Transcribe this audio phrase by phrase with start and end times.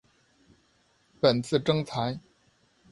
[1.21, 2.19] 本次征才